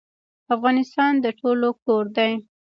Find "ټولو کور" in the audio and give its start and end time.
1.39-2.05